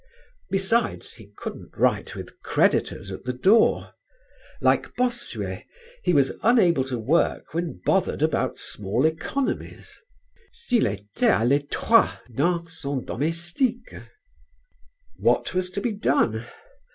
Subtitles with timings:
[0.49, 3.93] Besides, he couldn't write with creditors at the door.
[4.59, 5.63] Like Bossuet
[6.01, 9.95] he was unable to work when bothered about small economies:
[10.51, 13.93] s'il était à l'étroit dans son domestique.
[15.17, 16.47] What was to be done?